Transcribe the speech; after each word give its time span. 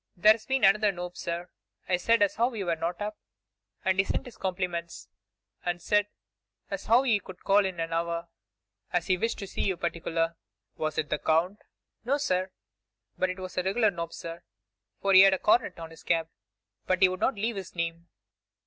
'There 0.17 0.31
has 0.31 0.47
been 0.47 0.63
another 0.63 0.91
nob, 0.91 1.15
sir. 1.15 1.47
I 1.87 1.97
said 1.97 2.23
as 2.23 2.33
how 2.33 2.53
you 2.55 2.65
were 2.65 2.75
not 2.75 2.99
up, 3.03 3.19
and 3.85 3.99
he 3.99 4.03
sent 4.03 4.25
his 4.25 4.35
compliments, 4.35 5.07
and 5.63 5.79
said 5.79 6.07
as 6.71 6.85
how 6.85 7.03
he 7.03 7.21
would 7.27 7.43
call 7.43 7.67
in 7.67 7.79
an 7.79 7.93
hour, 7.93 8.27
as 8.91 9.05
he 9.05 9.15
wished 9.15 9.37
to 9.37 9.45
see 9.45 9.61
you 9.61 9.77
particular.' 9.77 10.35
'Was 10.75 10.97
it 10.97 11.09
the 11.11 11.19
Count?' 11.19 11.59
'No, 12.03 12.17
sir; 12.17 12.49
but 13.19 13.29
it 13.29 13.37
was 13.37 13.55
a 13.59 13.61
regular 13.63 13.91
nob, 13.91 14.11
sir, 14.11 14.41
for 14.99 15.13
he 15.13 15.21
had 15.21 15.35
a 15.35 15.37
coronet 15.37 15.77
on 15.77 15.91
his 15.91 16.01
cab. 16.01 16.27
But 16.87 17.03
he 17.03 17.07
would 17.07 17.19
not 17.19 17.35
leave 17.35 17.55
his 17.57 17.75
name. 17.75 18.07